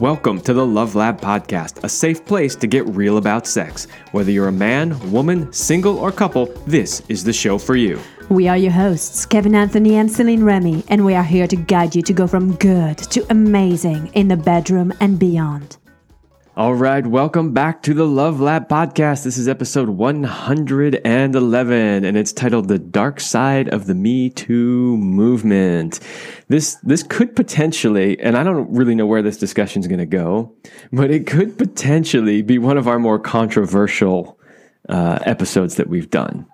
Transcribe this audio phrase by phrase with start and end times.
[0.00, 3.86] Welcome to the Love Lab Podcast, a safe place to get real about sex.
[4.12, 8.00] Whether you're a man, woman, single, or couple, this is the show for you.
[8.30, 11.94] We are your hosts, Kevin Anthony and Celine Remy, and we are here to guide
[11.94, 15.76] you to go from good to amazing in the bedroom and beyond.
[16.60, 19.24] All right, welcome back to the Love Lab podcast.
[19.24, 26.00] This is episode 111 and it's titled The Dark Side of the Me Too Movement.
[26.48, 30.04] This this could potentially, and I don't really know where this discussion is going to
[30.04, 30.54] go,
[30.92, 34.38] but it could potentially be one of our more controversial
[34.86, 36.44] uh, episodes that we've done.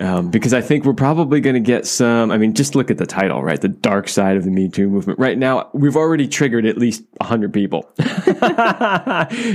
[0.00, 2.30] Um, because I think we're probably going to get some.
[2.30, 3.60] I mean, just look at the title, right?
[3.60, 5.18] The dark side of the Me Too movement.
[5.18, 7.92] Right now, we've already triggered at least 100 people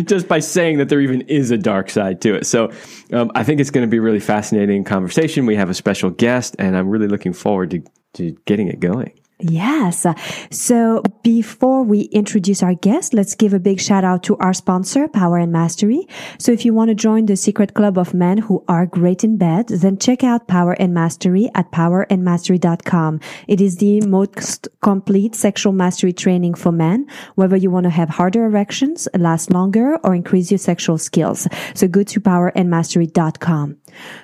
[0.04, 2.46] just by saying that there even is a dark side to it.
[2.46, 2.72] So
[3.12, 5.48] um, I think it's going to be a really fascinating conversation.
[5.48, 9.17] We have a special guest, and I'm really looking forward to, to getting it going.
[9.40, 10.08] Yes.
[10.50, 15.08] So before we introduce our guest, let's give a big shout out to our sponsor,
[15.08, 16.08] Power and Mastery.
[16.40, 19.38] So if you want to join the secret club of men who are great in
[19.38, 23.20] bed, then check out Power and Mastery at powerandmastery.com.
[23.48, 28.10] It is the most complete sexual mastery training for men, whether you want to have
[28.10, 31.48] harder erections, last longer, or increase your sexual skills.
[31.76, 33.78] So go to powerandmastery.com.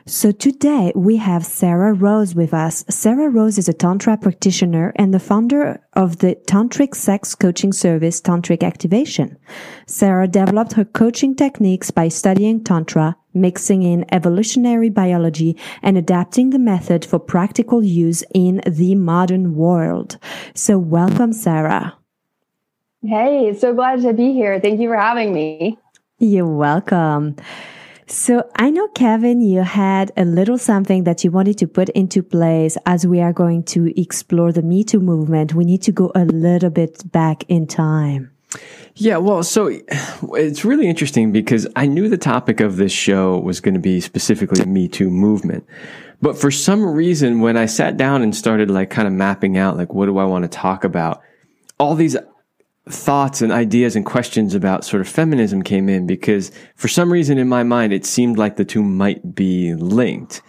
[0.06, 2.84] So today we have Sarrah Rose with us.
[2.90, 8.22] Sarrah Rose is a Tantra practitioner and the founder of the Tantric sex coaching service,
[8.22, 9.38] Tantric Activation.
[9.88, 16.60] Sarrah developed her coaching techniques by studying Tantra, mixing in evolutionary biology and adapting the
[16.60, 20.18] method for practical use in the modern world.
[20.54, 21.94] So welcome, Sarrah.
[23.06, 24.60] Hey, so glad to be here.
[24.62, 25.78] Thank you for having me.
[26.20, 27.36] You're welcome.
[28.08, 32.22] So I know, Kevin, you had a little something that you wanted to put into
[32.22, 35.54] place as we are going to explore the Me Too movement.
[35.54, 38.32] We need to go a little bit back in time.
[38.96, 39.72] Yeah, well, so
[40.36, 44.00] it's really interesting because I knew the topic of this show was going to be
[44.02, 45.66] specifically Me Too movement.
[46.22, 49.78] But for some reason, when I sat down and started like kind of mapping out,
[49.78, 51.22] like, what do I want to talk about?
[51.80, 52.16] All these
[52.90, 57.38] thoughts and ideas and questions about sort of feminism came in because for some reason
[57.38, 60.42] in my mind it seemed like the two might be linked.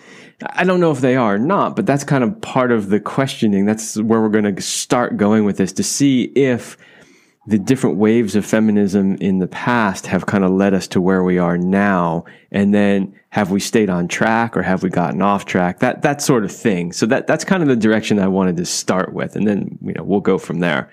[0.43, 2.99] I don't know if they are or not, but that's kind of part of the
[2.99, 3.67] questioning.
[3.67, 6.77] That's where we're going to start going with this to see if
[7.47, 11.22] the different waves of feminism in the past have kind of led us to where
[11.22, 12.25] we are now.
[12.51, 15.81] And then have we stayed on track or have we gotten off track?
[15.81, 16.93] That, that sort of thing.
[16.93, 19.37] So that, that's kind of the direction I wanted to start with.
[19.37, 20.91] And then, you know, we'll go from there.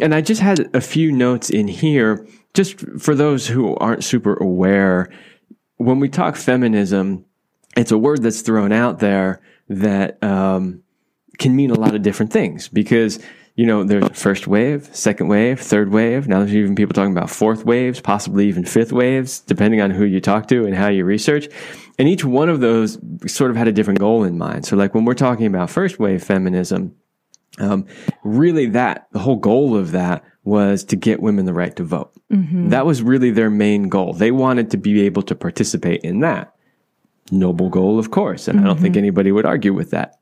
[0.00, 4.34] And I just had a few notes in here, just for those who aren't super
[4.34, 5.10] aware.
[5.76, 7.24] When we talk feminism,
[7.76, 10.82] it's a word that's thrown out there that um,
[11.38, 13.18] can mean a lot of different things because
[13.54, 16.28] you know there's first wave, second wave, third wave.
[16.28, 20.04] Now there's even people talking about fourth waves, possibly even fifth waves, depending on who
[20.04, 21.48] you talk to and how you research.
[21.98, 24.64] And each one of those sort of had a different goal in mind.
[24.64, 26.94] So, like when we're talking about first wave feminism,
[27.58, 27.86] um,
[28.24, 32.12] really, that the whole goal of that was to get women the right to vote.
[32.32, 32.70] Mm-hmm.
[32.70, 34.12] That was really their main goal.
[34.12, 36.54] They wanted to be able to participate in that.
[37.30, 38.66] Noble goal, of course, and mm-hmm.
[38.66, 39.04] I don't think mm-hmm.
[39.04, 40.18] anybody would argue with that.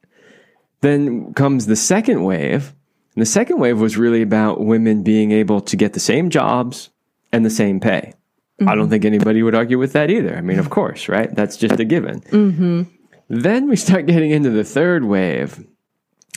[0.81, 2.75] Then comes the second wave.
[3.15, 6.91] And the second wave was really about women being able to get the same jobs
[7.33, 8.12] and the same pay.
[8.61, 8.69] Mm-hmm.
[8.69, 8.91] I don't mm-hmm.
[8.91, 10.37] think anybody would argue with that either.
[10.37, 11.35] I mean, of course, right?
[11.35, 12.21] That's just a given.
[12.21, 12.83] Mm-hmm.
[13.29, 15.65] Then we start getting into the third wave,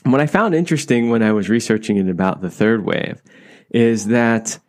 [0.05, 3.21] what I found interesting when I was researching it about the third wave
[3.69, 4.59] is that,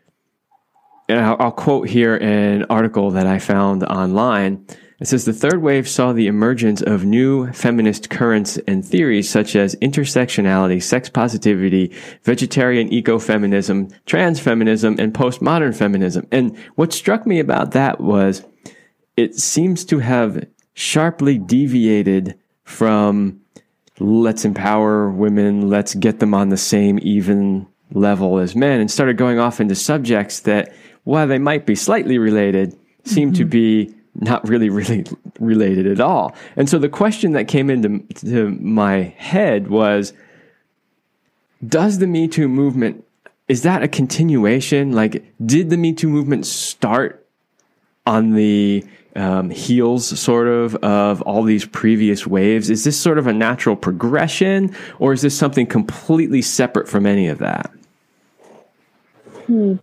[1.08, 4.66] and I'll, I'll quote here an article that I found online.
[5.00, 9.56] It says the third wave saw the emergence of new feminist currents and theories such
[9.56, 11.92] as intersectionality, sex positivity,
[12.22, 16.26] vegetarian ecofeminism, trans feminism, and postmodern feminism.
[16.30, 18.44] And what struck me about that was
[19.16, 23.40] it seems to have sharply deviated from
[23.98, 29.16] let's empower women, let's get them on the same even level as men, and started
[29.16, 30.72] going off into subjects that,
[31.04, 33.36] while they might be slightly related, seem mm-hmm.
[33.36, 35.04] to be not really, really
[35.38, 36.34] related at all.
[36.56, 40.12] And so the question that came into my head was
[41.66, 43.04] Does the Me Too movement,
[43.48, 44.92] is that a continuation?
[44.92, 47.23] Like, did the Me Too movement start
[48.06, 48.84] on the
[49.16, 52.70] um, heels sort of of all these previous waves?
[52.70, 57.28] Is this sort of a natural progression, or is this something completely separate from any
[57.28, 57.70] of that?
[59.46, 59.76] Hmm.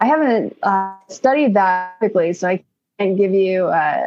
[0.00, 2.64] I haven't uh, studied that quickly, so I
[2.98, 4.04] can't give you a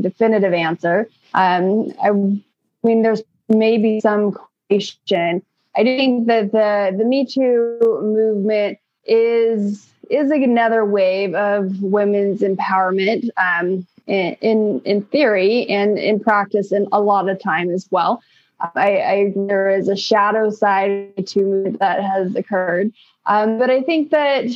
[0.00, 1.08] definitive answer.
[1.34, 4.36] Um, I mean, there's maybe some
[4.68, 5.42] question.
[5.76, 13.28] I think that the the Me Too movement is is another wave of women's empowerment
[13.36, 18.22] um, in, in, theory and in practice, and a lot of time as well.
[18.60, 22.92] I, I there is a shadow side to that has occurred,
[23.26, 24.46] um, but I think that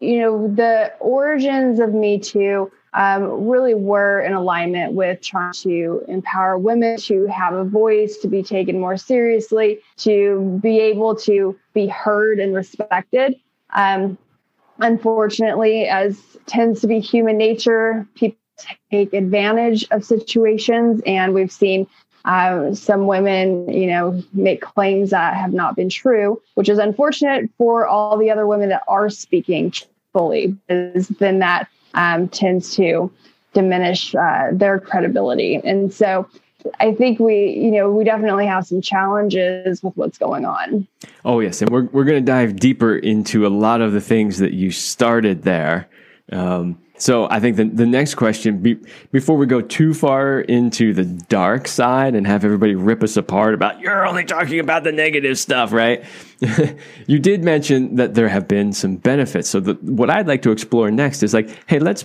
[0.00, 6.02] you know the origins of Me Too um, really were in alignment with trying to
[6.08, 11.58] empower women to have a voice, to be taken more seriously, to be able to
[11.74, 13.38] be heard and respected.
[13.74, 14.16] Um,
[14.78, 18.38] unfortunately, as tends to be human nature, people
[18.90, 21.86] take advantage of situations, and we've seen
[22.24, 27.48] uh, some women, you know, make claims that have not been true, which is unfortunate
[27.56, 29.72] for all the other women that are speaking
[30.12, 33.10] fully, because then that um, tends to
[33.54, 35.56] diminish uh, their credibility.
[35.64, 36.28] And so
[36.80, 40.86] I think we, you know, we definitely have some challenges with what's going on.
[41.24, 41.62] Oh, yes.
[41.62, 44.70] And we're, we're going to dive deeper into a lot of the things that you
[44.70, 45.88] started there.
[46.32, 48.76] Um, so I think the, the next question, be,
[49.12, 53.54] before we go too far into the dark side and have everybody rip us apart
[53.54, 56.04] about you're only talking about the negative stuff, right?
[57.06, 59.48] you did mention that there have been some benefits.
[59.48, 62.04] So the, what I'd like to explore next is like, hey, let's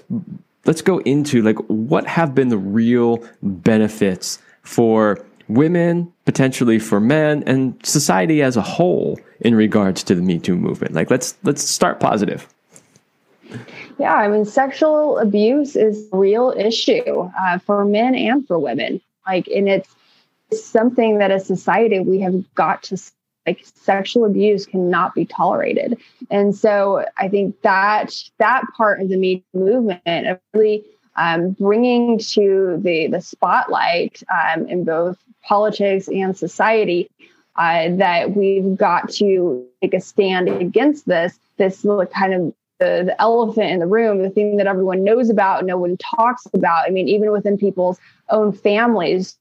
[0.65, 7.43] let's go into like what have been the real benefits for women, potentially for men,
[7.45, 10.93] and society as a whole in regards to the Me Too movement.
[10.93, 12.47] Like let's let's start positive.
[13.99, 18.99] Yeah, I mean, sexual abuse is a real issue uh, for men and for women.
[19.27, 19.87] Like, and it's
[20.51, 22.97] something that as society we have got to
[23.45, 25.97] like sexual abuse cannot be tolerated
[26.29, 30.83] and so i think that that part of the me movement of really
[31.15, 37.09] um, bringing to the the spotlight um, in both politics and society
[37.55, 43.21] uh, that we've got to take a stand against this this kind of the, the
[43.21, 46.85] elephant in the room, the thing that everyone knows about, no one talks about.
[46.85, 47.99] I mean, even within people's
[48.29, 49.37] own families,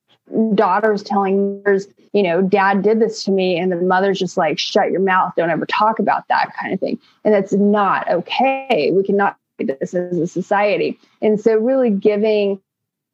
[0.54, 4.58] daughters telling mothers, you know, dad did this to me, and the mother's just like,
[4.58, 6.98] shut your mouth, don't ever talk about that kind of thing.
[7.24, 8.90] And that's not okay.
[8.92, 10.98] We cannot do this as a society.
[11.20, 12.60] And so really giving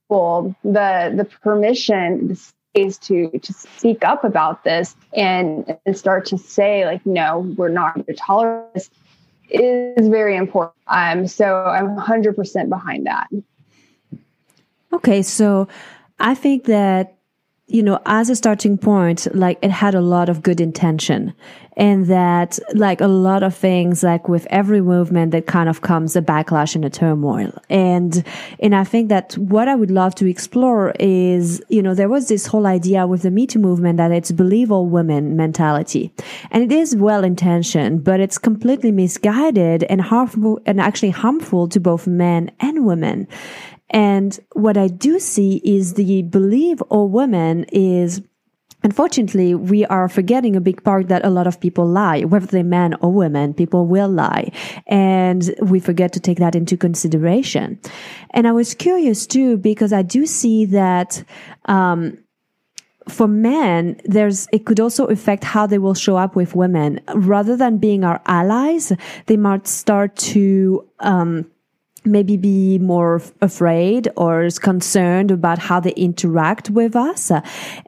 [0.05, 6.26] people the the permission, the space to to speak up about this and, and start
[6.26, 8.91] to say, like, no, we're not going to tolerate this
[9.50, 10.75] is very important.
[10.87, 13.29] Um, so I'm 100% behind that.
[14.93, 15.69] Okay, so
[16.19, 17.19] I think that
[17.70, 21.35] you know, as a starting point, like it had a lot of good intention
[21.76, 26.17] and that like a lot of things, like with every movement that kind of comes
[26.17, 27.53] a backlash and a turmoil.
[27.69, 28.25] And,
[28.59, 32.29] and I think that what I would love to explore is, you know, there was
[32.29, 36.11] this whole idea with the Me Too movement that it's believe all women mentality.
[36.50, 41.79] And it is well intentioned, but it's completely misguided and harmful and actually harmful to
[41.79, 43.29] both men and women.
[43.90, 48.23] And what I do see is the belief of women is
[48.85, 52.62] Unfortunately, we are forgetting a big part that a lot of people lie, whether they're
[52.62, 54.52] men or women, people will lie.
[54.87, 57.81] And we forget to take that into consideration.
[58.31, 61.24] And I was curious too, because I do see that,
[61.65, 62.19] um,
[63.08, 67.01] for men, there's, it could also affect how they will show up with women.
[67.15, 68.93] Rather than being our allies,
[69.27, 71.51] they might start to, um,
[72.05, 77.31] maybe be more afraid or is concerned about how they interact with us.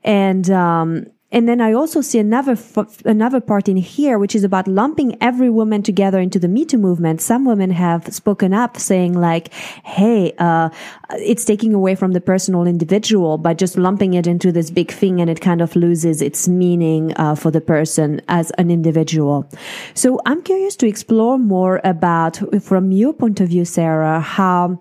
[0.05, 2.57] And um, and then I also see another
[3.05, 6.79] another part in here, which is about lumping every woman together into the Me Too
[6.79, 7.21] movement.
[7.21, 9.53] Some women have spoken up, saying like,
[9.85, 10.71] "Hey, uh,
[11.19, 15.21] it's taking away from the personal individual by just lumping it into this big thing,
[15.21, 19.49] and it kind of loses its meaning uh, for the person as an individual."
[19.95, 24.81] So I'm curious to explore more about, from your point of view, Sarrah, how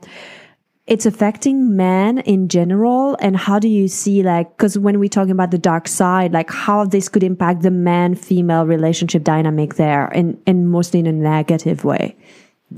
[0.90, 5.32] it's affecting men in general and how do you see like because when we're talking
[5.32, 10.08] about the dark side like how this could impact the man female relationship dynamic there
[10.08, 12.16] and and mostly in a negative way?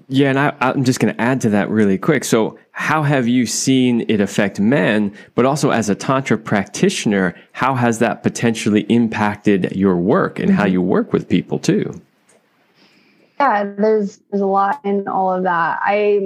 [0.09, 2.25] Yeah and I, i'm just going to add to that really quick.
[2.25, 7.75] So how have you seen it affect men but also as a tantra practitioner how
[7.75, 10.57] has that potentially impacted your work and mm-hmm.
[10.57, 11.93] how you work with people too
[13.41, 16.19] yeah there's there's a lot in all of that i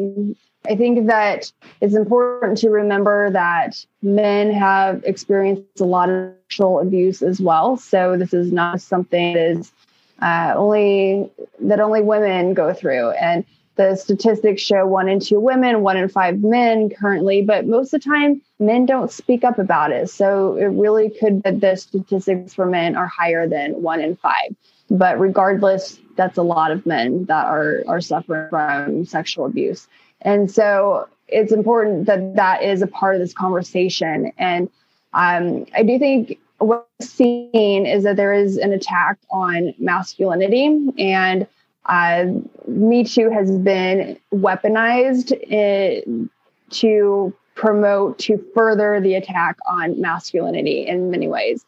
[0.67, 6.79] I think that it's important to remember that men have experienced a lot of sexual
[6.79, 7.77] abuse as well.
[7.77, 9.71] So this is not something that is
[10.21, 11.29] uh, only
[11.59, 13.11] that only women go through.
[13.11, 13.45] And
[13.75, 18.01] the statistics show one in two women, one in five men currently, but most of
[18.01, 20.09] the time men don't speak up about it.
[20.09, 24.55] So it really could that the statistics for men are higher than one in five.
[24.89, 29.87] But regardless, that's a lot of men that are are suffering from sexual abuse.
[30.21, 34.31] And so it's important that that is a part of this conversation.
[34.37, 34.69] And
[35.13, 40.65] um, I do think what I've seen is that there is an attack on masculinity
[40.97, 41.47] and
[41.87, 42.25] uh,
[42.67, 46.29] Me Too has been weaponized in,
[46.71, 51.65] to promote, to further the attack on masculinity in many ways.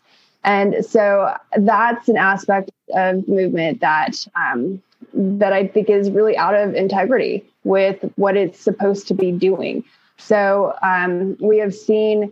[0.48, 4.82] And so that's an aspect of movement that um,
[5.14, 9.84] that I think is really out of integrity with what it's supposed to be doing.
[10.16, 12.32] So um, we have seen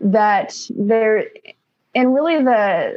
[0.00, 1.24] that there,
[1.96, 2.96] and really the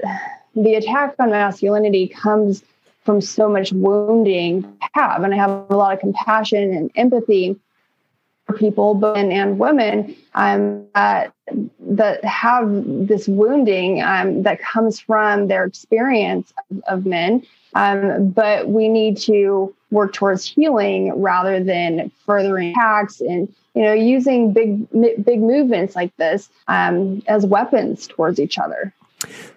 [0.55, 2.63] the attack on masculinity comes
[3.03, 7.59] from so much wounding I have, and I have a lot of compassion and empathy
[8.45, 11.29] for people, men and women um, uh,
[11.91, 17.45] that have this wounding um, that comes from their experience of, of men.
[17.73, 23.93] Um, but we need to work towards healing rather than furthering attacks and you know
[23.93, 24.89] using big
[25.23, 28.93] big movements like this um, as weapons towards each other.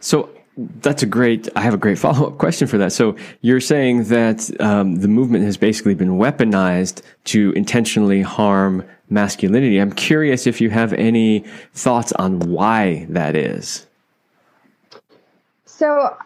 [0.00, 1.48] So that's a great.
[1.56, 2.92] I have a great follow up question for that.
[2.92, 9.78] So you're saying that um, the movement has basically been weaponized to intentionally harm masculinity.
[9.78, 11.40] I'm curious if you have any
[11.72, 13.86] thoughts on why that is.
[15.64, 16.16] So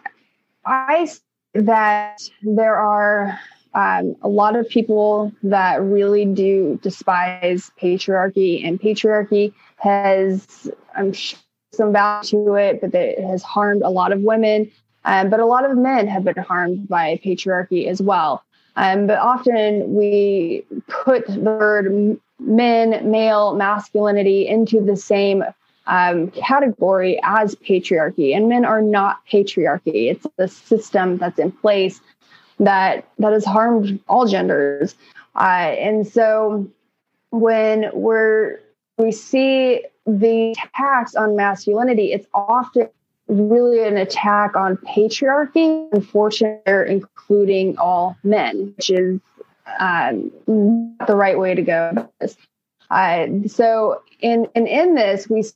[0.65, 1.09] I
[1.53, 3.39] that there are
[3.73, 11.39] um, a lot of people that really do despise patriarchy, and patriarchy has, I'm sure,
[11.71, 14.71] some value to it, but it has harmed a lot of women.
[15.05, 18.43] Um, but a lot of men have been harmed by patriarchy as well.
[18.75, 25.43] Um, but often we put the word men, male, masculinity into the same
[25.87, 30.11] um, category as patriarchy, and men are not patriarchy.
[30.11, 31.99] It's the system that's in place
[32.59, 34.95] that that has harmed all genders,
[35.35, 36.69] uh, and so
[37.31, 38.59] when we're
[38.97, 39.83] we see
[40.17, 42.89] the attacks on masculinity, it's often
[43.27, 45.87] really an attack on patriarchy.
[45.91, 49.19] Unfortunately, including all men, which is
[49.79, 52.09] um, not the right way to go.
[52.89, 55.53] Uh, so, in and in this, we see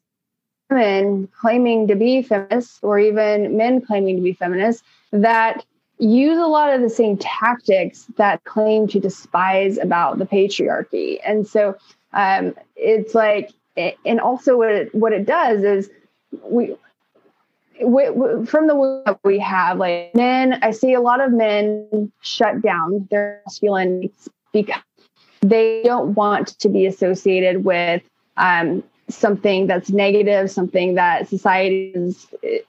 [0.69, 5.65] women claiming to be feminists, or even men claiming to be feminists, that
[5.97, 11.19] use a lot of the same tactics that claim to despise about the patriarchy.
[11.25, 11.75] And so,
[12.13, 15.89] um, it's like, and also what it, what it does is
[16.43, 16.75] we
[17.83, 22.61] we, we, from the we have like men i see a lot of men shut
[22.61, 24.09] down their masculine
[24.51, 24.81] because
[25.41, 28.01] they don't want to be associated with
[28.37, 32.27] um, something that's negative something that society is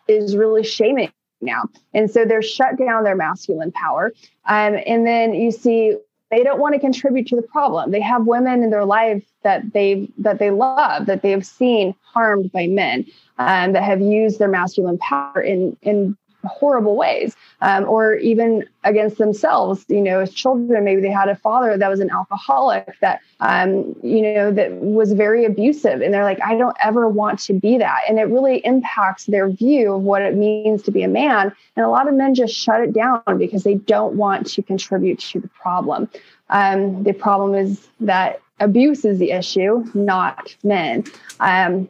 [0.08, 1.12] is really shaming
[1.44, 1.64] now.
[1.92, 4.12] And so they're shut down their masculine power.
[4.46, 5.96] Um, and then you see
[6.34, 7.92] they don't want to contribute to the problem.
[7.92, 11.94] They have women in their life that they that they love that they have seen
[12.02, 13.06] harmed by men
[13.38, 17.36] um, that have used their masculine power in in horrible ways.
[17.60, 21.88] Um, or even against themselves you know as children maybe they had a father that
[21.88, 26.02] was an alcoholic that um, you know that was very abusive.
[26.02, 28.00] And they're like i don't ever want to be that.
[28.08, 31.52] And it really impacts their view of what it means to be a man.
[31.76, 35.18] And a lot of men just shut it down because they don't want to contribute
[35.20, 36.08] to the problem.
[36.50, 41.04] Um, the problem is that abuse is the issue not men.
[41.40, 41.88] Um,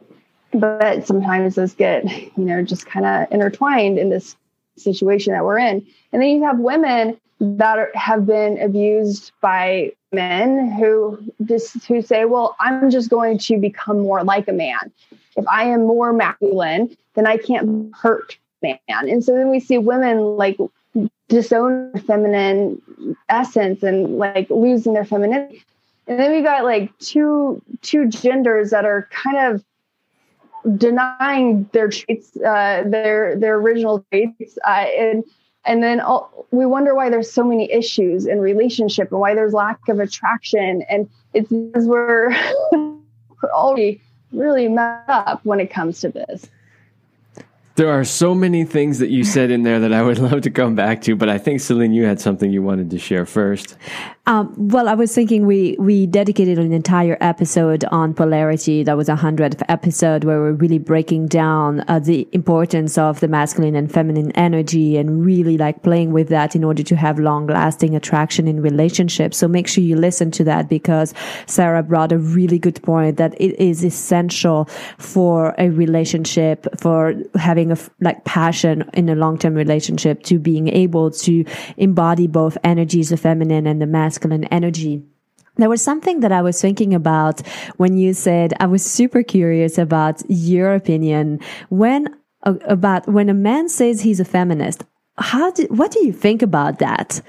[0.53, 2.05] but sometimes those get
[2.37, 4.35] you know just kind of intertwined in this
[4.77, 5.85] situation that we're in.
[6.11, 12.01] And then you have women that are, have been abused by men who just who
[12.01, 14.91] say well i'm just going to become more like a man.
[15.35, 19.09] If i am more masculine then i can't hurt man.
[19.09, 20.57] And so then we see women like
[21.27, 22.81] disown feminine
[23.29, 25.63] essence and like losing their femininity.
[26.07, 29.63] And then we got like two two genders that are kind of
[30.77, 35.23] denying their traits, uh, their their original traits, uh, and
[35.65, 39.53] and then all, we wonder why there's so many issues in relationship and why there's
[39.53, 42.35] lack of attraction, and it's because we're
[43.43, 46.49] already really messed up when it comes to this.
[47.75, 50.49] There are so many things that you said in there that I would love to
[50.49, 53.75] come back to, but I think Celine, you had something you wanted to share first.
[54.27, 58.81] Um, well, I was thinking we we dedicated an entire episode on polarity.
[58.81, 63.27] That was a hundredth episode where we're really breaking down uh, the importance of the
[63.27, 67.45] masculine and feminine energy and really like playing with that in order to have long
[67.45, 69.37] lasting attraction in relationships.
[69.37, 71.13] So make sure you listen to that because
[71.45, 74.65] Sarrah brought a really good point that it is essential
[74.97, 80.67] for a relationship for having having like passion in a long term relationship to being
[80.69, 81.45] able to
[81.77, 85.03] embody both energies, the feminine and the masculine energy.
[85.57, 87.41] There was something that I was thinking about
[87.77, 93.33] when you said I was super curious about your opinion when uh, about when a
[93.33, 94.83] man says he's a feminist.
[95.17, 97.21] How do, what do you think about that?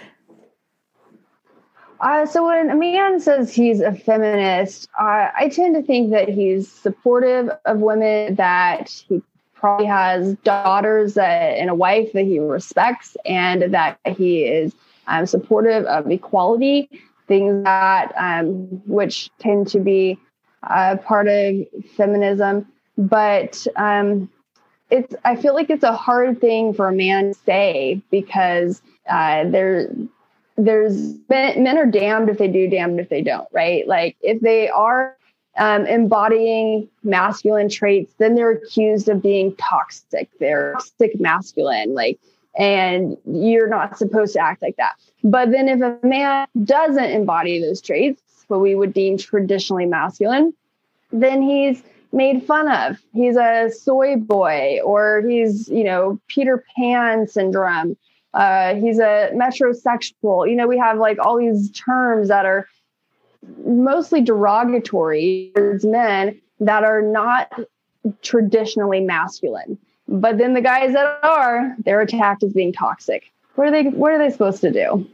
[2.01, 6.29] Uh, so when a man says he's a feminist, uh, I tend to think that
[6.29, 9.23] he's supportive of women, that he
[9.67, 14.73] probably has daughters and a wife that he respects, and that he is
[15.09, 16.89] um, supportive of equality,
[17.27, 18.55] things that um,
[18.87, 20.17] which tend to be
[20.63, 21.57] uh, part of
[21.97, 22.65] feminism.
[22.97, 24.31] But um,
[24.91, 28.81] it's I feel like it's a hard thing for a man to say because
[29.11, 29.91] uh, there
[30.57, 33.85] there's men, men are damned if they do, damned if they don't, right?
[33.89, 35.17] Like if they are
[35.59, 40.29] um, embodying masculine traits, then they're accused of being toxic.
[40.39, 42.19] They're toxic masculine, like,
[42.59, 44.97] and you're not supposed to act like that.
[45.25, 50.55] But then if a man doesn't embody those traits, what we would deem traditionally masculine,
[51.13, 51.83] then he's
[52.13, 52.99] made fun of.
[53.13, 57.97] He's a soy boy, or he's, you know, Peter Pan syndrome
[58.37, 60.49] uh, he's a metrosexual.
[60.49, 62.69] You know, we have like all these terms that are
[63.65, 67.53] mostly derogatory towards men that are not
[68.23, 69.79] traditionally masculine.
[70.09, 73.33] But then the guys that are, they're attacked as being toxic.
[73.57, 75.09] What are they what are they supposed to do?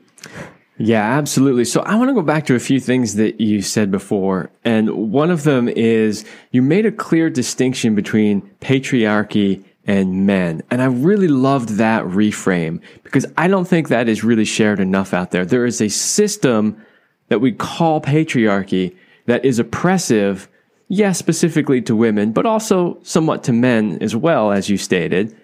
[0.79, 1.65] Yeah, absolutely.
[1.65, 4.51] So I want to go back to a few things that you said before.
[4.65, 10.63] And one of them is you made a clear distinction between patriarchy and men.
[10.71, 15.13] And I really loved that reframe because I don't think that is really shared enough
[15.13, 15.45] out there.
[15.45, 16.85] There is a system
[17.33, 20.51] that we call patriarchy that is oppressive,
[20.89, 25.35] yes, specifically to women, but also somewhat to men as well, as you stated.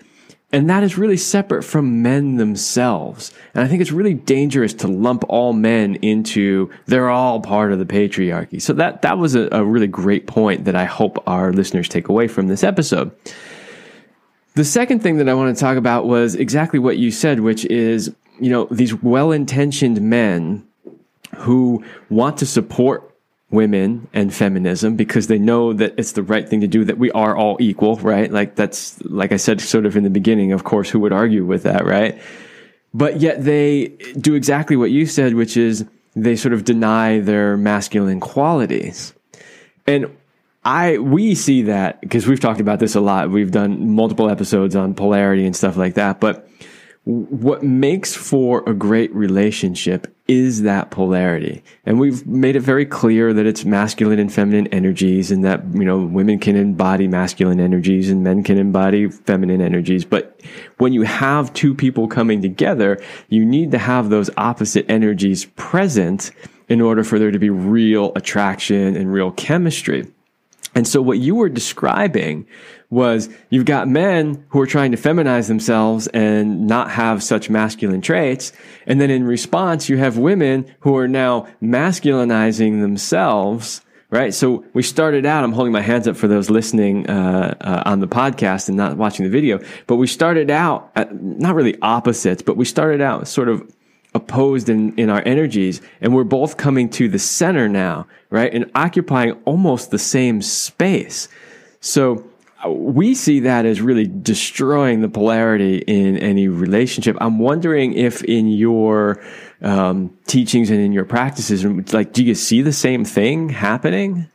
[0.52, 3.32] And that is really separate from men themselves.
[3.54, 7.78] And I think it's really dangerous to lump all men into they're all part of
[7.78, 8.60] the patriarchy.
[8.60, 12.10] So that, that was a, a really great point that I hope our listeners take
[12.10, 13.16] away from this episode.
[14.56, 17.64] The second thing that I want to talk about was exactly what you said, which
[17.64, 20.67] is, you know, these well intentioned men
[21.38, 23.14] who want to support
[23.50, 27.10] women and feminism because they know that it's the right thing to do, that we
[27.12, 28.30] are all equal, right?
[28.30, 31.44] Like that's, like I said, sort of in the beginning, of course, who would argue
[31.44, 32.20] with that, right?
[32.92, 33.88] But yet they
[34.20, 39.14] do exactly what you said, which is they sort of deny their masculine qualities.
[39.86, 40.14] And
[40.64, 43.30] I we see that because we've talked about this a lot.
[43.30, 46.20] We've done multiple episodes on polarity and stuff like that.
[46.20, 46.48] But
[47.08, 51.64] what makes for a great relationship is that polarity.
[51.86, 55.86] And we've made it very clear that it's masculine and feminine energies and that, you
[55.86, 60.04] know, women can embody masculine energies and men can embody feminine energies.
[60.04, 60.38] But
[60.76, 66.30] when you have two people coming together, you need to have those opposite energies present
[66.68, 70.06] in order for there to be real attraction and real chemistry.
[70.74, 72.46] And so what you were describing
[72.90, 78.00] was you've got men who are trying to feminize themselves and not have such masculine
[78.00, 78.52] traits.
[78.86, 83.82] And then in response, you have women who are now masculinizing themselves.
[84.10, 84.32] Right.
[84.32, 88.00] So we started out, I'm holding my hands up for those listening, uh, uh, on
[88.00, 92.40] the podcast and not watching the video, but we started out at, not really opposites,
[92.40, 93.70] but we started out sort of
[94.14, 98.52] opposed in, in our energies and we're both coming to the center now, right?
[98.52, 101.28] And occupying almost the same space.
[101.80, 102.28] So
[102.64, 107.16] uh, we see that as really destroying the polarity in any relationship.
[107.20, 109.22] I'm wondering if in your
[109.62, 114.28] um, teachings and in your practices, like, do you see the same thing happening?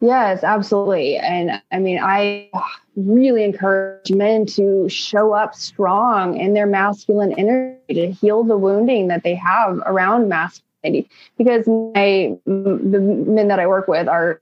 [0.00, 1.18] Yes, absolutely.
[1.18, 2.48] And I mean, I
[2.96, 9.08] really encourage men to show up strong in their masculine energy to heal the wounding
[9.08, 11.10] that they have around masculinity.
[11.36, 14.40] Because my the men that I work with are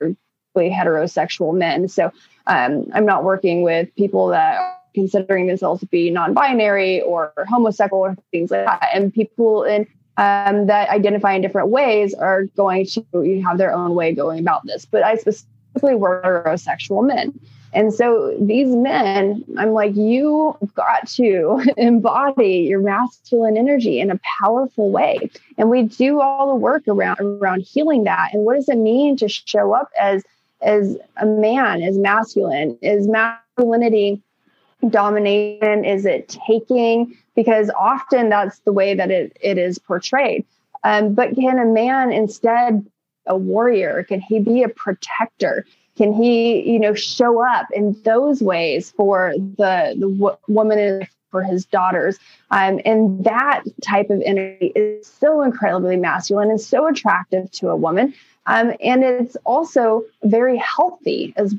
[0.56, 2.12] heterosexual men, so
[2.46, 8.02] um, I'm not working with people that are considering themselves to be non-binary or homosexual
[8.02, 8.88] or things like that.
[8.92, 9.86] And people in
[10.18, 14.66] um, that identify in different ways are going to have their own way going about
[14.66, 14.84] this.
[14.84, 17.38] But I specifically work with heterosexual men.
[17.72, 24.18] And so these men, I'm like, you got to embody your masculine energy in a
[24.40, 25.30] powerful way.
[25.56, 28.30] And we do all the work around around healing that.
[28.32, 30.24] And what does it mean to show up as
[30.60, 32.76] as a man, as masculine?
[32.82, 34.20] Is masculinity
[34.88, 35.84] domination?
[35.84, 37.16] Is it taking?
[37.34, 40.44] Because often that's the way that it, it is portrayed.
[40.84, 42.86] Um, but can a man instead
[43.26, 44.04] a warrior?
[44.04, 45.64] Can he be a protector?
[45.98, 51.42] can he you know show up in those ways for the the w- woman for
[51.42, 52.18] his daughters
[52.52, 57.76] um, and that type of energy is so incredibly masculine and so attractive to a
[57.76, 58.14] woman
[58.46, 61.54] um, and it's also very healthy as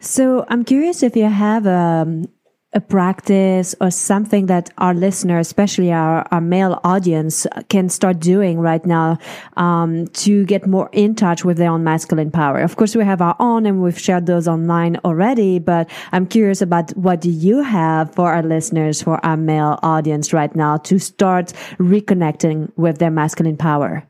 [0.00, 2.24] so i'm curious if you have a um,
[2.72, 8.60] a practice or something that our listeners, especially our, our male audience, can start doing
[8.60, 9.18] right now
[9.56, 12.60] um, to get more in touch with their own masculine power?
[12.60, 16.62] Of course, we have our own and we've shared those online already, but I'm curious
[16.62, 20.98] about what do you have for our listeners, for our male audience right now to
[21.00, 24.06] start reconnecting with their masculine power?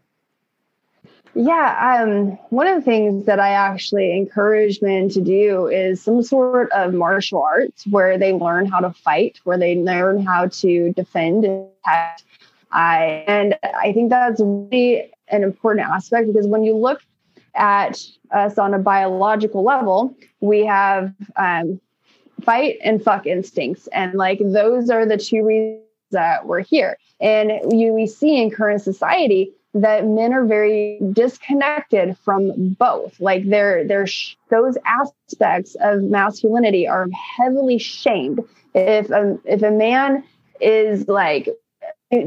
[1.35, 6.23] Yeah, um, one of the things that I actually encourage men to do is some
[6.23, 10.93] sort of martial arts where they learn how to fight, where they learn how to
[10.95, 12.25] defend and protect.
[12.73, 17.01] I, and I think that's really an important aspect because when you look
[17.55, 18.01] at
[18.33, 21.81] us on a biological level, we have um,
[22.43, 23.87] fight and fuck instincts.
[23.89, 26.99] And like those are the two reasons that we're here.
[27.21, 33.21] And you, we see in current society that men are very disconnected from both.
[33.21, 38.41] Like they're they're sh- those aspects of masculinity are heavily shamed.
[38.75, 40.25] If a, if a man
[40.61, 41.49] is like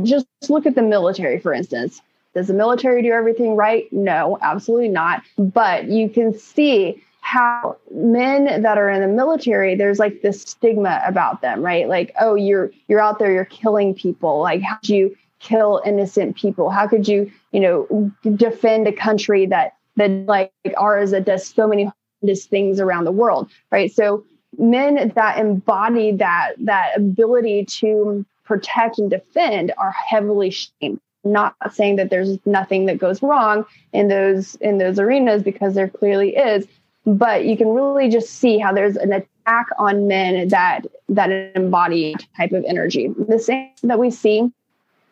[0.04, 2.02] just look at the military for instance.
[2.34, 3.92] Does the military do everything right?
[3.92, 5.22] No absolutely not.
[5.38, 11.02] But you can see how men that are in the military there's like this stigma
[11.06, 11.90] about them right?
[11.90, 14.40] Like oh you're you're out there you're killing people.
[14.40, 16.70] Like how do you kill innocent people?
[16.70, 21.68] How could you, you know, defend a country that that like ours that does so
[21.68, 23.92] many horrendous things around the world, right?
[23.92, 24.24] So
[24.58, 31.00] men that embody that that ability to protect and defend are heavily shamed.
[31.26, 35.88] Not saying that there's nothing that goes wrong in those in those arenas because there
[35.88, 36.68] clearly is,
[37.06, 42.16] but you can really just see how there's an attack on men that that embody
[42.36, 43.10] type of energy.
[43.28, 44.52] The same that we see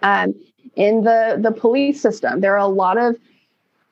[0.02, 0.36] um,
[0.76, 2.42] in the the police system.
[2.42, 3.16] There are a lot of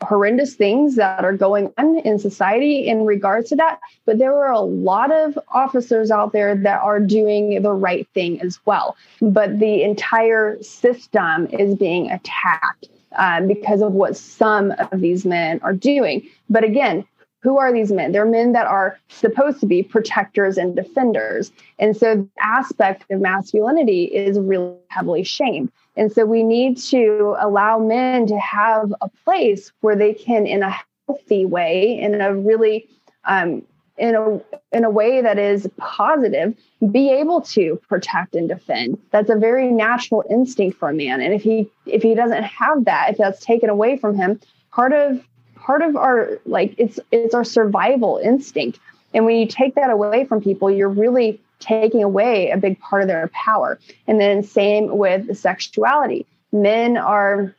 [0.01, 4.51] horrendous things that are going on in society in regards to that but there are
[4.51, 9.59] a lot of officers out there that are doing the right thing as well but
[9.59, 15.73] the entire system is being attacked um, because of what some of these men are
[15.73, 17.05] doing but again
[17.41, 18.11] who are these men?
[18.11, 21.51] They're men that are supposed to be protectors and defenders.
[21.77, 25.71] And so the aspect of masculinity is really heavily shamed.
[25.95, 30.63] And so we need to allow men to have a place where they can, in
[30.63, 30.75] a
[31.07, 32.87] healthy way, in a really
[33.25, 33.63] um,
[33.97, 34.41] in a
[34.75, 36.55] in a way that is positive,
[36.91, 38.97] be able to protect and defend.
[39.11, 41.21] That's a very natural instinct for a man.
[41.21, 44.39] And if he if he doesn't have that, if that's taken away from him,
[44.71, 45.21] part of
[45.69, 48.79] part of our like it's it's our survival instinct.
[49.13, 53.03] And when you take that away from people, you're really taking away a big part
[53.03, 53.77] of their power.
[54.07, 56.25] And then same with sexuality.
[56.51, 57.53] Men are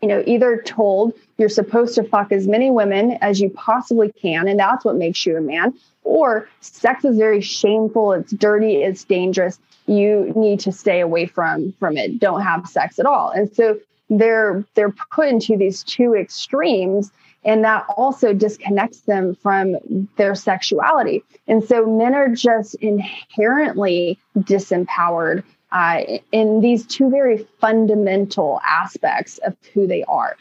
[0.00, 4.48] you know either told you're supposed to fuck as many women as you possibly can
[4.48, 9.02] and that's what makes you a man or sex is very shameful it's dirty it's
[9.04, 13.50] dangerous you need to stay away from from it don't have sex at all and
[13.54, 13.78] so
[14.10, 17.10] they're they're put into these two extremes
[17.44, 19.76] and that also disconnects them from
[20.16, 21.22] their sexuality.
[21.46, 29.56] And so men are just inherently disempowered uh, in these two very fundamental aspects of
[29.72, 30.36] who they are.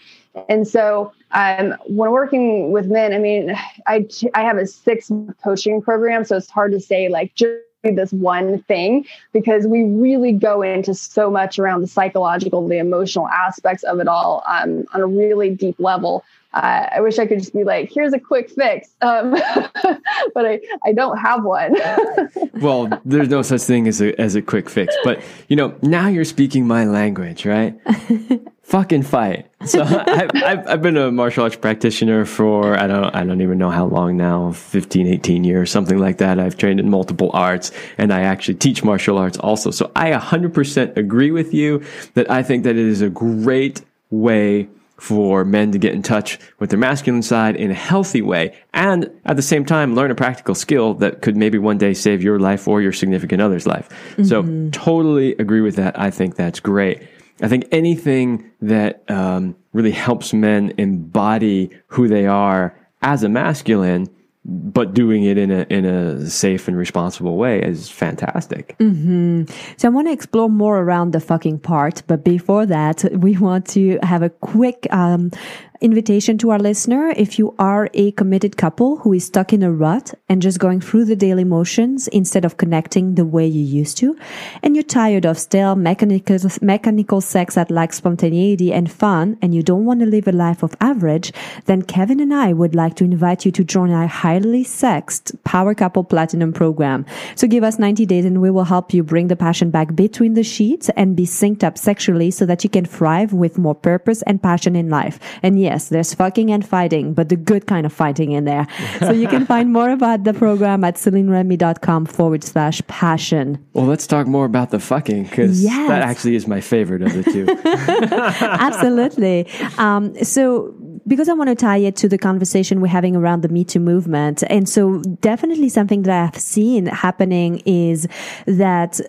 [0.47, 3.55] And so um, when working with men, I mean,
[3.87, 5.11] I, I have a six
[5.43, 10.31] coaching program, so it's hard to say like just this one thing because we really
[10.31, 15.01] go into so much around the psychological, the emotional aspects of it all um, on
[15.01, 16.23] a really deep level.
[16.53, 18.89] Uh, I wish I could just be like, here's a quick fix.
[19.01, 19.31] Um,
[20.33, 21.75] but I, I don't have one.
[22.61, 24.95] well, there's no such thing as a, as a quick fix.
[25.03, 27.75] But, you know, now you're speaking my language, right?
[28.63, 29.47] Fucking fight.
[29.65, 33.57] So I've, I've, I've, been a martial arts practitioner for, I don't, I don't even
[33.57, 36.39] know how long now, 15, 18 years, something like that.
[36.39, 39.71] I've trained in multiple arts and I actually teach martial arts also.
[39.71, 44.69] So I 100% agree with you that I think that it is a great way
[45.03, 49.11] for men to get in touch with their masculine side in a healthy way and
[49.25, 52.39] at the same time learn a practical skill that could maybe one day save your
[52.39, 53.89] life or your significant other's life.
[54.15, 54.23] Mm-hmm.
[54.23, 55.99] So totally agree with that.
[55.99, 57.05] I think that's great.
[57.41, 64.07] I think anything that um, really helps men embody who they are as a masculine
[64.45, 68.75] but doing it in a in a safe and responsible way is fantastic.
[68.79, 69.43] Mm-hmm.
[69.77, 73.67] So I want to explore more around the fucking part, but before that, we want
[73.69, 75.31] to have a quick um,
[75.81, 77.13] invitation to our listener.
[77.15, 80.81] If you are a committed couple who is stuck in a rut and just going
[80.81, 84.17] through the daily motions instead of connecting the way you used to,
[84.61, 89.63] and you're tired of stale mechanical, mechanical sex that lacks spontaneity and fun, and you
[89.63, 91.33] don't want to live a life of average,
[91.65, 95.73] then Kevin and I would like to invite you to join our highly sexed Power
[95.73, 97.05] Couple Platinum program.
[97.35, 100.33] So give us 90 days and we will help you bring the passion back between
[100.33, 104.21] the sheets and be synced up sexually so that you can thrive with more purpose
[104.23, 105.19] and passion in life.
[105.41, 108.67] And yes, there's fucking and fighting, but the good kind of fighting in there.
[108.99, 113.63] so you can find more about the program at celineremy.com forward slash passion.
[113.73, 115.87] Well, let's talk more about the fucking because yes.
[115.87, 117.47] that actually is my favorite of the two.
[117.65, 119.47] Absolutely.
[119.77, 120.75] Um, so
[121.07, 123.79] because I want to tie it to the conversation we're having around the Me Too
[123.79, 124.43] movement.
[124.49, 128.07] And so definitely something that I've seen happening is
[128.45, 128.99] that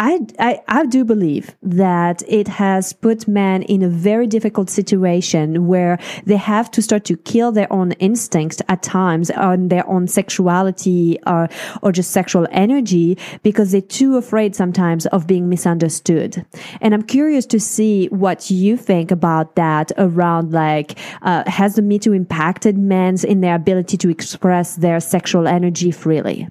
[0.00, 5.66] I, I, I do believe that it has put men in a very difficult situation
[5.66, 10.06] where they have to start to kill their own instincts at times on their own
[10.06, 11.48] sexuality or,
[11.82, 16.46] or just sexual energy because they're too afraid sometimes of being misunderstood.
[16.80, 21.82] And I'm curious to see what you think about that around like, uh, has the
[21.82, 26.48] Me Too impacted men's in their ability to express their sexual energy freely?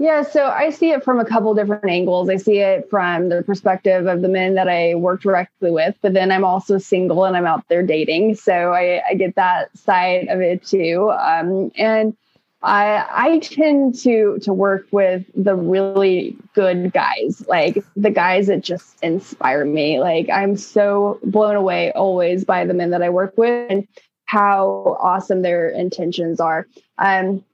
[0.00, 2.30] Yeah, so I see it from a couple different angles.
[2.30, 6.14] I see it from the perspective of the men that I work directly with, but
[6.14, 8.36] then I'm also single and I'm out there dating.
[8.36, 11.10] So I, I get that side of it too.
[11.10, 12.16] Um, and
[12.62, 18.62] I I tend to to work with the really good guys, like the guys that
[18.62, 20.00] just inspire me.
[20.00, 23.86] Like I'm so blown away always by the men that I work with and
[24.24, 26.66] how awesome their intentions are.
[26.96, 27.44] Um,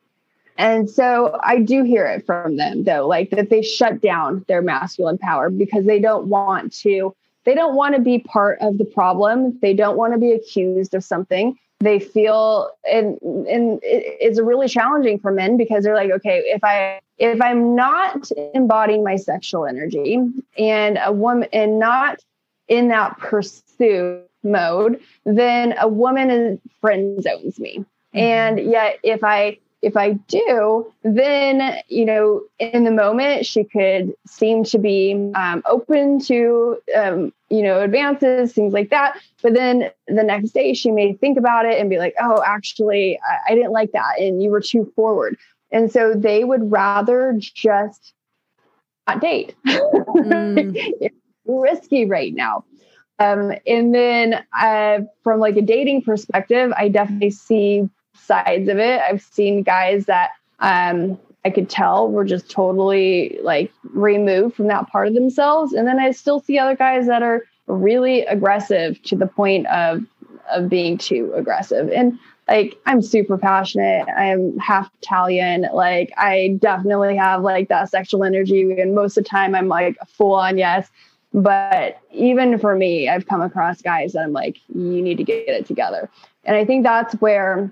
[0.58, 4.62] and so I do hear it from them though, like that they shut down their
[4.62, 7.14] masculine power because they don't want to,
[7.44, 9.58] they don't want to be part of the problem.
[9.60, 11.58] They don't want to be accused of something.
[11.80, 17.00] They feel and and it's really challenging for men because they're like, okay, if I
[17.18, 20.18] if I'm not embodying my sexual energy
[20.58, 22.20] and a woman and not
[22.68, 27.78] in that pursuit mode, then a woman friend zones me.
[27.78, 28.18] Mm-hmm.
[28.18, 34.12] And yet if I if I do, then, you know, in the moment, she could
[34.26, 39.16] seem to be um, open to, um, you know, advances, things like that.
[39.44, 43.16] But then the next day, she may think about it and be like, oh, actually,
[43.30, 44.18] I, I didn't like that.
[44.18, 45.38] And you were too forward.
[45.70, 48.12] And so they would rather just
[49.06, 49.54] not date.
[49.64, 50.72] Mm.
[51.00, 51.14] it's
[51.46, 52.64] risky right now.
[53.20, 59.00] Um, and then uh, from like a dating perspective, I definitely see sides of it.
[59.00, 64.88] I've seen guys that um, I could tell were just totally like removed from that
[64.88, 65.72] part of themselves.
[65.72, 70.04] And then I still see other guys that are really aggressive to the point of
[70.50, 71.90] of being too aggressive.
[71.90, 74.08] And like I'm super passionate.
[74.08, 75.66] I'm half Italian.
[75.72, 78.80] Like I definitely have like that sexual energy.
[78.80, 80.88] And most of the time I'm like full on yes.
[81.32, 85.48] But even for me, I've come across guys that I'm like, you need to get
[85.48, 86.08] it together.
[86.44, 87.70] And I think that's where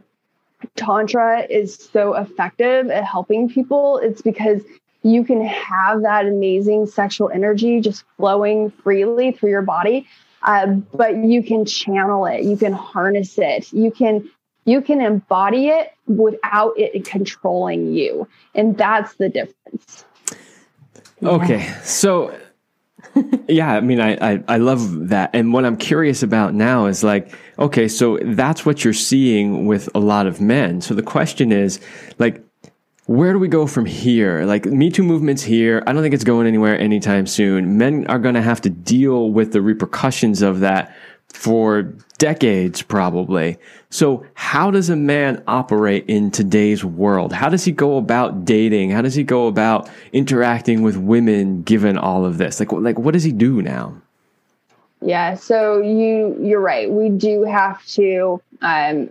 [0.77, 4.63] Tantra is so effective at helping people, it's because
[5.03, 10.07] you can have that amazing sexual energy just flowing freely through your body.
[10.43, 14.29] Uh, but you can channel it, you can harness it, you can
[14.67, 20.05] you can embody it without it controlling you, and that's the difference.
[21.23, 22.35] Okay, so
[23.49, 25.31] yeah, I mean, I, I, I love that.
[25.33, 29.89] And what I'm curious about now is like, okay, so that's what you're seeing with
[29.95, 30.81] a lot of men.
[30.81, 31.81] So the question is,
[32.19, 32.45] like,
[33.07, 34.45] where do we go from here?
[34.45, 35.83] Like, Me Too movement's here.
[35.87, 37.77] I don't think it's going anywhere anytime soon.
[37.77, 40.97] Men are going to have to deal with the repercussions of that
[41.35, 41.83] for
[42.19, 43.59] decades, probably.
[43.91, 47.33] So, how does a man operate in today's world?
[47.33, 48.91] How does he go about dating?
[48.91, 52.61] How does he go about interacting with women given all of this?
[52.61, 54.01] Like, like what does he do now?
[55.03, 56.91] Yeah, so you you're right.
[56.91, 59.11] We do have to um,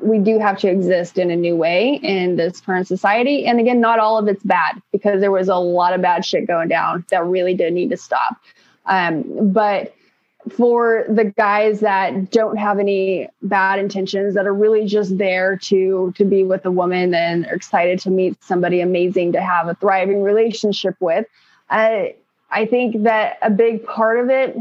[0.00, 3.44] we do have to exist in a new way in this current society.
[3.44, 6.46] And again, not all of it's bad because there was a lot of bad shit
[6.46, 8.40] going down that really did need to stop.
[8.86, 9.95] Um, but
[10.50, 16.12] for the guys that don't have any bad intentions that are really just there to
[16.16, 19.74] to be with a woman and are excited to meet somebody amazing to have a
[19.74, 21.26] thriving relationship with.
[21.68, 22.14] I
[22.50, 24.56] i think that a big part of it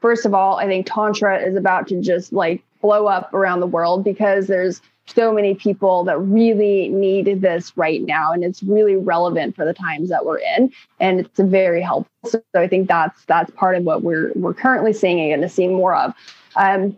[0.00, 3.66] first of all i think tantra is about to just like blow up around the
[3.66, 8.96] world because there's so many people that really need this right now and it's really
[8.96, 13.24] relevant for the times that we're in and it's very helpful so i think that's
[13.26, 16.12] that's part of what we're we're currently seeing and going to see more of
[16.56, 16.96] um,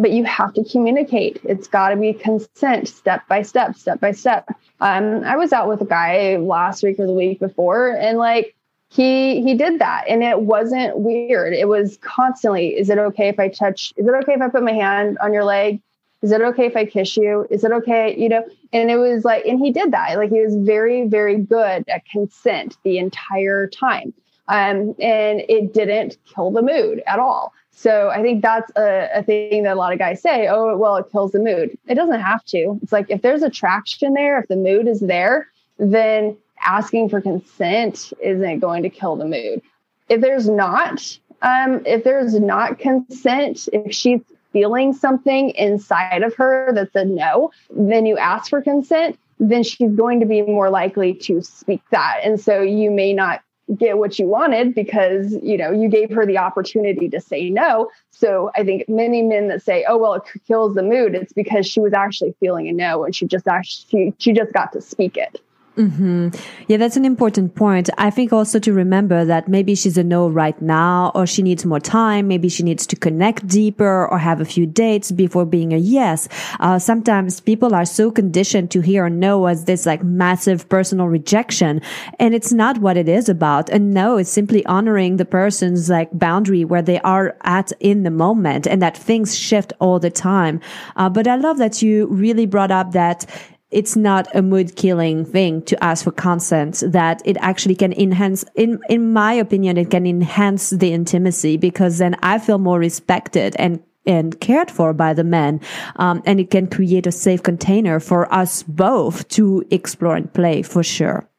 [0.00, 1.40] but you have to communicate.
[1.44, 4.48] It's got to be consent, step by step, step by step.
[4.80, 8.54] Um, I was out with a guy last week or the week before, and like
[8.88, 11.52] he he did that, and it wasn't weird.
[11.52, 13.92] It was constantly, is it okay if I touch?
[13.96, 15.82] Is it okay if I put my hand on your leg?
[16.22, 17.46] Is it okay if I kiss you?
[17.50, 18.14] Is it okay?
[18.16, 20.16] You know, and it was like, and he did that.
[20.16, 24.12] Like he was very, very good at consent the entire time.
[24.48, 27.54] Um, and it didn't kill the mood at all.
[27.70, 30.96] So I think that's a, a, thing that a lot of guys say, oh, well,
[30.96, 31.78] it kills the mood.
[31.88, 32.78] It doesn't have to.
[32.82, 38.12] It's like if there's attraction there, if the mood is there, then asking for consent
[38.20, 39.62] isn't going to kill the mood.
[40.08, 44.20] If there's not, um, if there's not consent, if she's
[44.52, 49.92] feeling something inside of her that's a no, then you ask for consent, then she's
[49.92, 52.20] going to be more likely to speak that.
[52.22, 53.42] And so you may not
[53.76, 57.88] get what you wanted because you know you gave her the opportunity to say no
[58.10, 61.66] so i think many men that say oh well it kills the mood it's because
[61.66, 64.80] she was actually feeling a no and she just actually she, she just got to
[64.80, 65.40] speak it
[65.76, 66.28] Mm-hmm.
[66.66, 67.88] Yeah, that's an important point.
[67.96, 71.64] I think also to remember that maybe she's a no right now, or she needs
[71.64, 72.26] more time.
[72.26, 76.28] Maybe she needs to connect deeper or have a few dates before being a yes.
[76.58, 81.06] Uh, sometimes people are so conditioned to hear a no as this like massive personal
[81.06, 81.80] rejection.
[82.18, 83.70] And it's not what it is about.
[83.70, 88.10] And no, it's simply honoring the person's like boundary where they are at in the
[88.10, 90.60] moment and that things shift all the time.
[90.96, 93.24] Uh, but I love that you really brought up that
[93.70, 98.44] it's not a mood killing thing to ask for consent that it actually can enhance
[98.54, 103.54] in in my opinion it can enhance the intimacy because then i feel more respected
[103.58, 105.60] and and cared for by the men
[105.96, 110.62] um, and it can create a safe container for us both to explore and play
[110.62, 111.29] for sure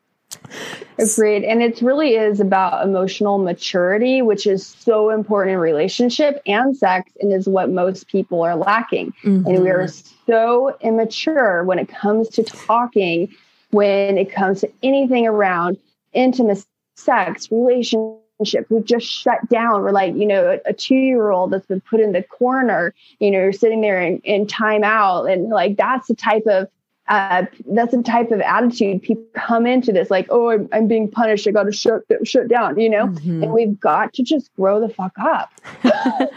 [0.98, 1.44] Agreed.
[1.44, 7.12] And it really is about emotional maturity, which is so important in relationship and sex
[7.20, 9.14] and is what most people are lacking.
[9.24, 9.48] Mm-hmm.
[9.48, 9.88] And we are
[10.28, 13.34] so immature when it comes to talking,
[13.72, 15.78] when it comes to anything around
[16.14, 16.66] intimacy,
[16.96, 18.68] sex, relationship.
[18.70, 19.82] We've just shut down.
[19.82, 22.94] We're like, you know, a, a two year old that's been put in the corner,
[23.20, 25.26] you know, you're sitting there in, in time out.
[25.26, 26.68] And like, that's the type of
[27.12, 31.12] uh, that's the type of attitude people come into this like oh i'm, I'm being
[31.12, 33.44] punished i got to shut shut down you know mm-hmm.
[33.44, 35.52] and we've got to just grow the fuck up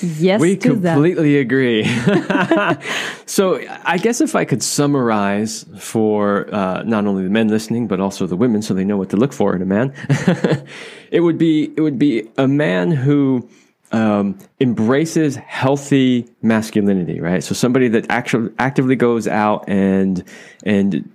[0.00, 1.40] yes we completely that.
[1.40, 1.84] agree
[3.26, 7.98] so i guess if i could summarize for uh, not only the men listening but
[7.98, 9.92] also the women so they know what to look for in a man
[11.10, 13.48] it would be it would be a man who
[13.92, 17.42] um, embraces healthy masculinity, right?
[17.42, 20.24] So somebody that actually actively goes out and
[20.64, 21.10] and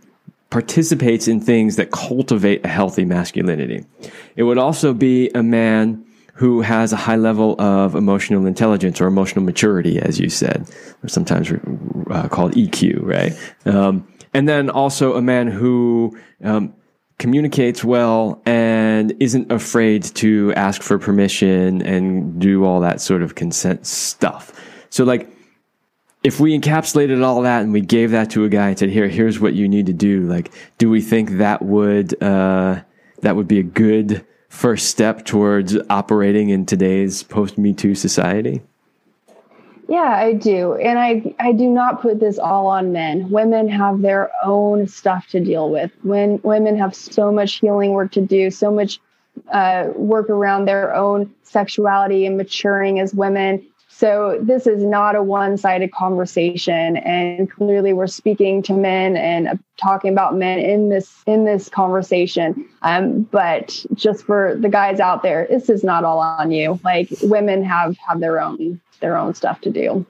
[0.50, 3.86] participates in things that cultivate a healthy masculinity.
[4.36, 9.08] It would also be a man who has a high level of emotional intelligence or
[9.08, 10.70] emotional maturity, as you said,
[11.02, 11.52] or sometimes
[12.10, 13.34] uh, called EQ, right?
[13.66, 16.74] Um, and then also a man who um,
[17.18, 23.36] communicates well and isn't afraid to ask for permission and do all that sort of
[23.36, 24.52] consent stuff.
[24.90, 25.30] So like
[26.26, 29.08] if we encapsulated all that and we gave that to a guy and said, "Here,
[29.08, 32.82] here's what you need to do," like, do we think that would uh,
[33.22, 38.64] that would be a good first step towards operating in today's post Me Too society?
[39.88, 40.76] Yeah, I do.
[40.76, 43.30] And I I do not put this all on men.
[43.30, 45.92] Women have their own stuff to deal with.
[46.02, 49.00] When women have so much healing work to do, so much
[49.52, 53.66] uh, work around their own sexuality and maturing as women.
[53.88, 60.12] So this is not a one-sided conversation, and clearly we're speaking to men and talking
[60.12, 62.68] about men in this in this conversation.
[62.82, 66.80] Um, but just for the guys out there, this is not all on you.
[66.84, 70.06] Like women have have their own their own stuff to do.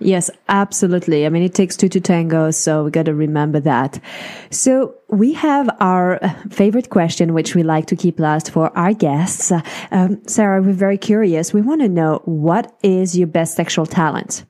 [0.00, 1.24] Yes, absolutely.
[1.24, 4.00] I mean, it takes two to tango, so we got to remember that.
[4.50, 6.18] So we have our
[6.50, 9.52] favorite question, which we like to keep last for our guests.
[9.90, 11.52] Um, Sarrah, we're very curious.
[11.52, 14.44] We want to know what is your best sexual talent?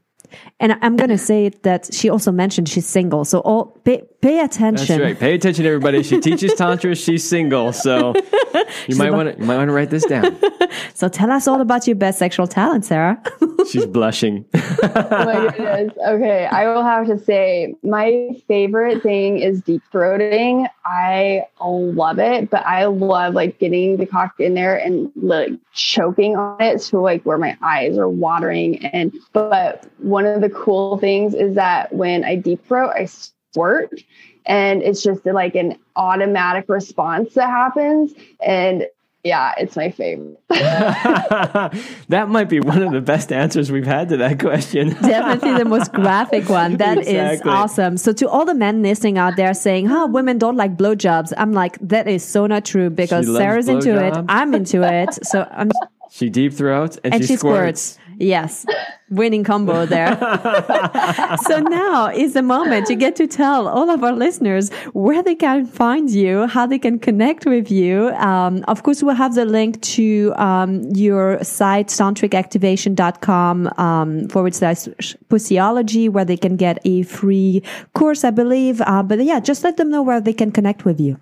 [0.60, 3.24] And I'm going to say that she also mentioned she's single.
[3.24, 4.86] So all pay, pay attention.
[4.86, 5.18] That's right.
[5.18, 6.02] Pay attention, everybody.
[6.02, 6.94] She teaches tantra.
[6.94, 7.72] She's single.
[7.72, 8.14] So
[8.88, 10.36] you might want to you might want to write this down.
[10.94, 13.22] so tell us all about your best sexual talent, Sarrah.
[13.70, 14.44] She's blushing.
[14.54, 15.92] oh my goodness.
[16.06, 20.68] Okay, I will have to say my favorite thing is deep throating.
[20.84, 26.36] I love it, but I love like getting the cock in there and like choking
[26.36, 28.84] on it to like where my eyes are watering.
[28.86, 34.00] And but one of the cool things is that when I deep throat, I squirt
[34.46, 38.12] and it's just like an automatic response that happens
[38.44, 38.86] and
[39.24, 40.38] Yeah, it's my favorite.
[40.50, 44.90] that might be one of the best answers we've had to that question.
[45.02, 46.76] Definitely the most graphic one.
[46.76, 47.50] That exactly.
[47.50, 47.96] is awesome.
[47.96, 51.52] So to all the men listening out there saying, "Oh, women don't like blowjobs," I'm
[51.52, 54.14] like, that is so not true because Sarrah's into it.
[54.28, 55.18] I'm into it.
[55.24, 55.70] So I'm.
[56.10, 57.82] She deep throats and, and she, she squirts.
[57.82, 58.03] squirts.
[58.18, 58.66] Yes,
[59.10, 60.16] winning combo there.
[61.46, 65.34] so now is the moment you get to tell all of our listeners where they
[65.34, 68.10] can find you, how they can connect with you.
[68.16, 74.88] Um, of course, we'll have the link to um, your site, tantricactivation.com um, forward slash
[75.28, 77.62] pussyology, where they can get a free
[77.94, 78.80] course, I believe.
[78.80, 81.18] Uh, but yeah, just let them know where they can connect with you.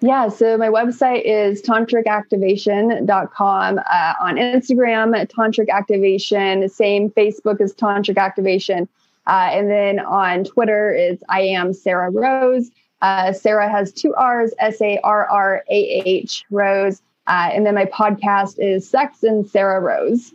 [0.00, 3.78] Yeah, so my website is tantricactivation.com.
[3.78, 8.88] Uh, on Instagram, Tantric Activation, same Facebook as Tantric Activation.
[9.26, 12.70] Uh, and then on Twitter is I am Sarrah Rose.
[13.02, 17.02] Uh, Sarrah has two R's, S A R R A H, Rose.
[17.26, 20.32] Uh, and then my podcast is Sex and Sarrah Rose.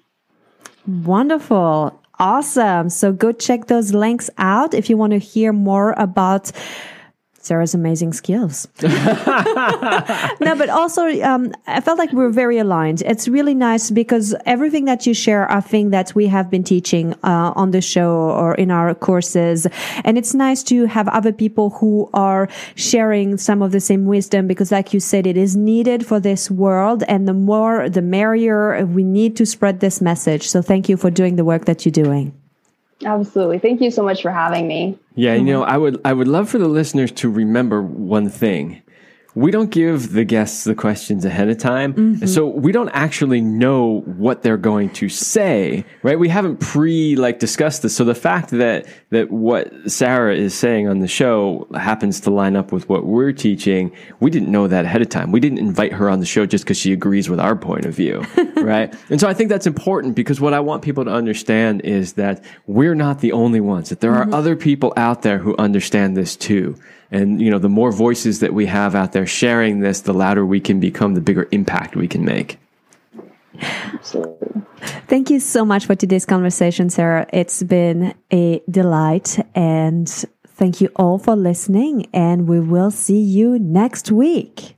[0.88, 1.97] Wonderful.
[2.20, 2.89] Awesome.
[2.89, 6.52] So go check those links out if you want to hear more about
[7.41, 8.67] Sarrah's amazing skills.
[8.81, 13.01] no, but also, um, I felt like we are very aligned.
[13.01, 17.13] It's really nice because everything that you share are things that we have been teaching
[17.23, 19.67] uh, on the show or in our courses.
[20.03, 24.47] And it's nice to have other people who are sharing some of the same wisdom
[24.47, 27.03] because, like you said, it is needed for this world.
[27.07, 28.85] And the more, the merrier.
[28.85, 30.49] We need to spread this message.
[30.49, 32.40] So thank you for doing the work that you're doing.
[33.04, 33.60] Absolutely.
[33.60, 34.97] Thank you so much for having me.
[35.16, 38.82] Yeah, you know, I would I would love for the listeners to remember one thing
[39.34, 41.93] we don't give the guests the questions ahead of time.
[41.93, 42.25] Mm-hmm.
[42.25, 46.19] So we don't actually know what they're going to say, right?
[46.19, 47.95] We haven't pre like discussed this.
[47.95, 52.55] So the fact that, that what Sarrah is saying on the show happens to line
[52.55, 55.32] up with what we're teaching, we didn't know that ahead of time.
[55.32, 57.93] We didn't invite her on the show just because she agrees with our point of
[57.93, 58.25] view,
[58.57, 58.93] right?
[59.09, 62.43] And so I think that's important because what I want people to understand is that
[62.67, 64.34] we're not the only ones, that there mm-hmm.
[64.34, 66.75] are other people out there who understand this too.
[67.12, 70.45] And, you know, the more voices that we have out there sharing this, the louder
[70.45, 72.57] we can become, the bigger impact we can make.
[73.59, 74.62] Absolutely.
[75.07, 77.30] Thank you so much for today's conversation, Sarrah.
[77.34, 79.38] It's been a delight.
[79.53, 80.09] And
[80.47, 82.07] thank you all for listening.
[82.14, 84.78] And we will see you next week.